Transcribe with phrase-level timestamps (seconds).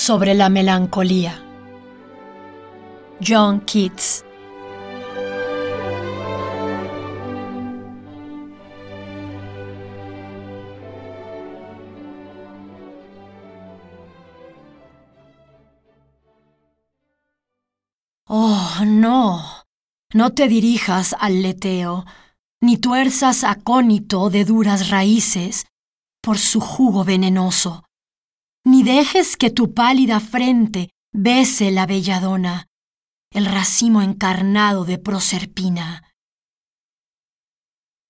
[0.00, 1.44] sobre la melancolía.
[3.20, 4.24] John Keats
[18.26, 19.42] Oh, no.
[20.14, 22.06] No te dirijas al leteo,
[22.62, 25.66] ni tuerzas acónito de duras raíces
[26.22, 27.84] por su jugo venenoso,
[28.64, 32.68] ni dejes que tu pálida frente bese la belladona,
[33.32, 36.04] el racimo encarnado de Proserpina.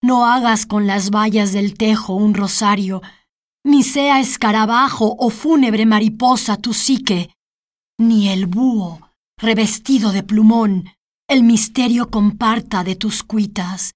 [0.03, 3.03] No hagas con las vallas del tejo un rosario,
[3.65, 7.31] ni sea escarabajo o fúnebre mariposa tu psique,
[7.99, 10.91] ni el búho revestido de plumón,
[11.29, 13.95] el misterio comparta de tus cuitas,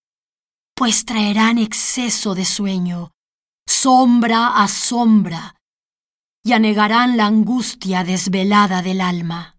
[0.74, 3.12] pues traerán exceso de sueño,
[3.68, 5.53] sombra a sombra,
[6.44, 9.56] y anegarán la angustia desvelada del alma.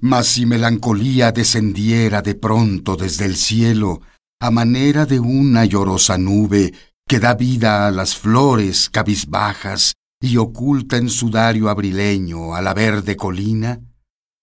[0.00, 4.00] Mas si melancolía descendiera de pronto desde el cielo,
[4.40, 6.72] a manera de una llorosa nube
[7.08, 13.16] que da vida a las flores cabizbajas y oculta en sudario abrileño a la verde
[13.16, 13.80] colina,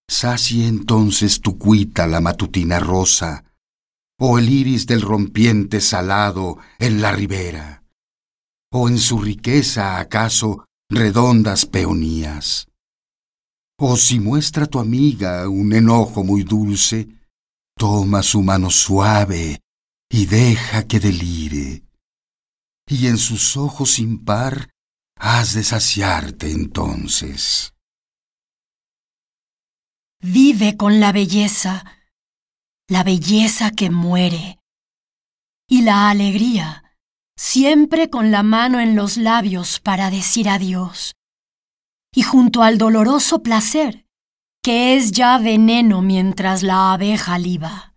[0.10, 3.46] sacie entonces tu cuita la matutina rosa,
[4.20, 7.85] o el iris del rompiente salado en la ribera,
[8.78, 12.68] o en su riqueza acaso redondas peonías.
[13.80, 17.08] O si muestra tu amiga un enojo muy dulce,
[17.78, 19.62] toma su mano suave
[20.10, 21.86] y deja que delire,
[22.86, 24.70] y en sus ojos sin par
[25.18, 27.74] has de saciarte entonces.
[30.22, 31.86] Vive con la belleza,
[32.90, 34.60] la belleza que muere,
[35.66, 36.85] y la alegría,
[37.38, 41.16] siempre con la mano en los labios para decir adiós,
[42.14, 44.06] y junto al doloroso placer,
[44.64, 47.94] que es ya veneno mientras la abeja liba.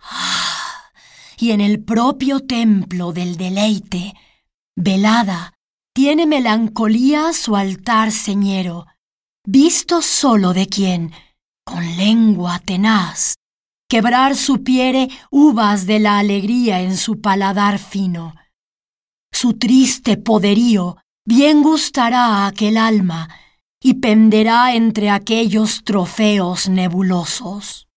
[0.00, 0.90] Ah,
[1.38, 4.14] y en el propio templo del deleite,
[4.74, 5.54] velada,
[5.94, 8.86] tiene melancolía su altar señero,
[9.44, 11.12] visto solo de quien,
[11.64, 13.37] con lengua tenaz,
[13.88, 18.34] quebrar supiere uvas de la alegría en su paladar fino.
[19.32, 23.28] Su triste poderío bien gustará a aquel alma
[23.80, 27.87] y penderá entre aquellos trofeos nebulosos.